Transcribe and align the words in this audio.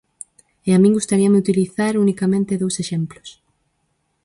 E 0.67 0.69
a 0.73 0.79
min 0.83 0.95
gustaríame 0.97 1.41
utilizar 1.43 1.93
unicamente 2.05 2.59
dous 2.61 2.75
exemplos. 2.83 3.29